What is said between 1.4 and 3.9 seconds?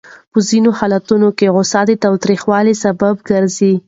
غوسه د تاوتریخوالي سبب ګرځي.